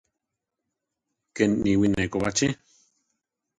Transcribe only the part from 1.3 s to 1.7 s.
Keni